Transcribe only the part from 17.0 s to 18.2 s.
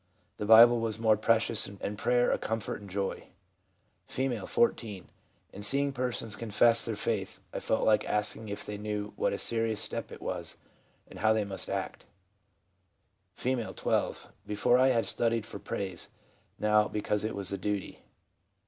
it was a duty.